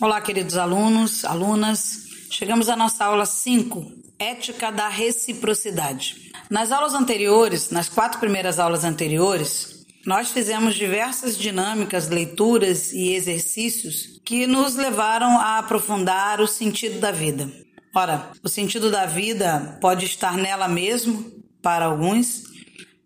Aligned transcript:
Olá, 0.00 0.18
queridos 0.18 0.56
alunos, 0.56 1.26
alunas. 1.26 2.06
Chegamos 2.30 2.70
à 2.70 2.74
nossa 2.74 3.04
aula 3.04 3.26
5, 3.26 3.92
Ética 4.18 4.72
da 4.72 4.88
Reciprocidade. 4.88 6.32
Nas 6.48 6.72
aulas 6.72 6.94
anteriores, 6.94 7.68
nas 7.68 7.86
quatro 7.86 8.18
primeiras 8.18 8.58
aulas 8.58 8.82
anteriores, 8.82 9.84
nós 10.06 10.30
fizemos 10.30 10.74
diversas 10.74 11.36
dinâmicas, 11.36 12.08
leituras 12.08 12.94
e 12.94 13.12
exercícios 13.12 14.18
que 14.24 14.46
nos 14.46 14.74
levaram 14.74 15.38
a 15.38 15.58
aprofundar 15.58 16.40
o 16.40 16.46
sentido 16.46 16.98
da 16.98 17.12
vida. 17.12 17.52
Ora, 17.94 18.30
o 18.42 18.48
sentido 18.48 18.90
da 18.90 19.04
vida 19.04 19.76
pode 19.82 20.06
estar 20.06 20.34
nela 20.38 20.66
mesmo, 20.66 21.30
para 21.60 21.84
alguns, 21.84 22.44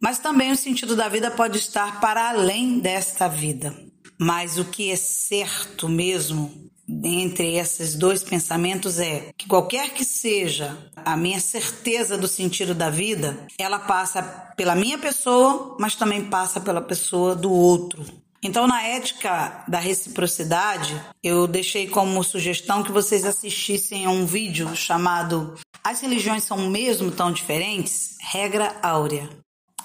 mas 0.00 0.20
também 0.20 0.52
o 0.52 0.56
sentido 0.56 0.94
da 0.94 1.08
vida 1.08 1.28
pode 1.28 1.58
estar 1.58 2.00
para 2.00 2.28
além 2.28 2.78
desta 2.78 3.26
vida. 3.26 3.74
Mas 4.16 4.58
o 4.58 4.64
que 4.64 4.92
é 4.92 4.96
certo 4.96 5.88
mesmo 5.88 6.63
entre 7.04 7.56
esses 7.56 7.94
dois 7.94 8.22
pensamentos 8.22 8.98
é 8.98 9.30
que 9.36 9.46
qualquer 9.46 9.90
que 9.90 10.04
seja 10.04 10.76
a 10.96 11.16
minha 11.16 11.40
certeza 11.40 12.16
do 12.16 12.26
sentido 12.26 12.74
da 12.74 12.90
vida, 12.90 13.46
ela 13.58 13.78
passa 13.78 14.22
pela 14.56 14.74
minha 14.74 14.98
pessoa, 14.98 15.76
mas 15.78 15.94
também 15.94 16.24
passa 16.24 16.60
pela 16.60 16.80
pessoa 16.80 17.34
do 17.34 17.52
outro. 17.52 18.04
Então, 18.42 18.66
na 18.66 18.82
ética 18.82 19.64
da 19.66 19.78
reciprocidade, 19.78 21.00
eu 21.22 21.46
deixei 21.46 21.88
como 21.88 22.22
sugestão 22.22 22.82
que 22.82 22.92
vocês 22.92 23.24
assistissem 23.24 24.04
a 24.04 24.10
um 24.10 24.26
vídeo 24.26 24.76
chamado 24.76 25.54
As 25.82 26.02
religiões 26.02 26.44
são 26.44 26.68
mesmo 26.68 27.10
tão 27.10 27.32
diferentes? 27.32 28.18
Regra 28.20 28.76
áurea. 28.82 29.30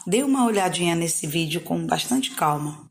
Dê 0.06 0.24
uma 0.24 0.46
olhadinha 0.46 0.94
nesse 0.94 1.26
vídeo 1.26 1.62
com 1.62 1.86
bastante 1.86 2.32
calma. 2.32 2.89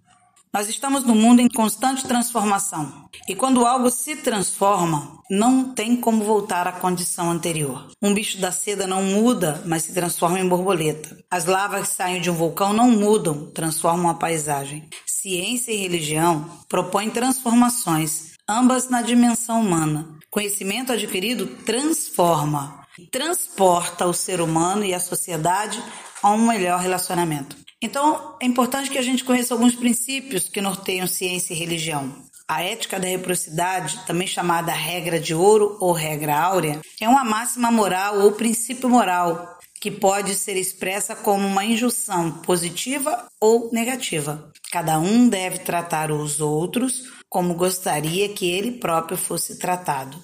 Nós 0.52 0.68
estamos 0.68 1.04
num 1.04 1.14
mundo 1.14 1.40
em 1.40 1.48
constante 1.48 2.06
transformação. 2.06 3.08
E 3.28 3.34
quando 3.34 3.66
algo 3.66 3.90
se 3.90 4.16
transforma, 4.16 5.18
não 5.30 5.74
tem 5.74 5.94
como 5.94 6.24
voltar 6.24 6.66
à 6.66 6.72
condição 6.72 7.30
anterior. 7.30 7.88
Um 8.00 8.14
bicho 8.14 8.40
da 8.40 8.50
seda 8.50 8.86
não 8.86 9.02
muda, 9.02 9.62
mas 9.66 9.82
se 9.82 9.92
transforma 9.92 10.40
em 10.40 10.48
borboleta. 10.48 11.18
As 11.30 11.44
lavas 11.44 11.88
que 11.88 11.94
saem 11.94 12.20
de 12.20 12.30
um 12.30 12.34
vulcão 12.34 12.72
não 12.72 12.90
mudam, 12.90 13.50
transformam 13.50 14.10
a 14.10 14.14
paisagem. 14.14 14.88
Ciência 15.06 15.70
e 15.70 15.76
religião 15.76 16.48
propõem 16.68 17.10
transformações, 17.10 18.32
ambas 18.48 18.88
na 18.88 19.02
dimensão 19.02 19.60
humana. 19.60 20.08
Conhecimento 20.30 20.92
adquirido 20.92 21.46
transforma, 21.64 22.86
transporta 23.10 24.06
o 24.06 24.14
ser 24.14 24.40
humano 24.40 24.84
e 24.84 24.94
a 24.94 25.00
sociedade 25.00 25.82
a 26.22 26.30
um 26.30 26.46
melhor 26.46 26.80
relacionamento. 26.80 27.67
Então, 27.80 28.36
é 28.40 28.46
importante 28.46 28.90
que 28.90 28.98
a 28.98 29.02
gente 29.02 29.24
conheça 29.24 29.54
alguns 29.54 29.74
princípios 29.74 30.48
que 30.48 30.60
norteiam 30.60 31.06
ciência 31.06 31.54
e 31.54 31.56
religião. 31.56 32.12
A 32.48 32.62
ética 32.62 32.98
da 32.98 33.06
reciprocidade, 33.06 34.04
também 34.06 34.26
chamada 34.26 34.72
regra 34.72 35.20
de 35.20 35.34
ouro 35.34 35.76
ou 35.80 35.92
regra 35.92 36.36
áurea, 36.36 36.80
é 37.00 37.08
uma 37.08 37.22
máxima 37.22 37.70
moral 37.70 38.20
ou 38.20 38.32
princípio 38.32 38.88
moral 38.88 39.58
que 39.80 39.90
pode 39.90 40.34
ser 40.34 40.56
expressa 40.56 41.14
como 41.14 41.46
uma 41.46 41.64
injunção 41.64 42.32
positiva 42.42 43.28
ou 43.40 43.70
negativa. 43.72 44.50
Cada 44.72 44.98
um 44.98 45.28
deve 45.28 45.58
tratar 45.58 46.10
os 46.10 46.40
outros 46.40 47.04
como 47.28 47.54
gostaria 47.54 48.28
que 48.30 48.50
ele 48.50 48.72
próprio 48.72 49.16
fosse 49.16 49.58
tratado. 49.58 50.18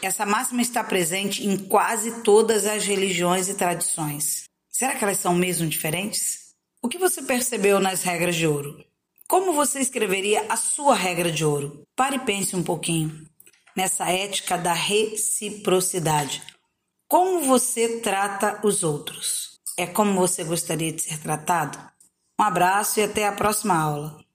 Essa 0.00 0.24
máxima 0.24 0.62
está 0.62 0.82
presente 0.82 1.46
em 1.46 1.56
quase 1.56 2.22
todas 2.22 2.64
as 2.64 2.84
religiões 2.84 3.48
e 3.48 3.54
tradições. 3.54 4.44
Será 4.70 4.94
que 4.94 5.04
elas 5.04 5.18
são 5.18 5.34
mesmo 5.34 5.66
diferentes? 5.66 6.45
O 6.82 6.88
que 6.88 6.98
você 6.98 7.22
percebeu 7.22 7.80
nas 7.80 8.02
regras 8.02 8.36
de 8.36 8.46
ouro? 8.46 8.84
Como 9.28 9.52
você 9.52 9.80
escreveria 9.80 10.46
a 10.48 10.56
sua 10.56 10.94
regra 10.94 11.32
de 11.32 11.44
ouro? 11.44 11.82
Pare 11.96 12.16
e 12.16 12.20
pense 12.20 12.54
um 12.54 12.62
pouquinho 12.62 13.26
nessa 13.76 14.10
ética 14.10 14.56
da 14.56 14.72
reciprocidade. 14.72 16.42
Como 17.08 17.40
você 17.40 18.00
trata 18.00 18.60
os 18.64 18.82
outros? 18.82 19.60
É 19.76 19.86
como 19.86 20.14
você 20.14 20.44
gostaria 20.44 20.92
de 20.92 21.02
ser 21.02 21.18
tratado? 21.18 21.78
Um 22.40 22.44
abraço 22.44 23.00
e 23.00 23.02
até 23.02 23.26
a 23.26 23.32
próxima 23.32 23.76
aula. 23.76 24.25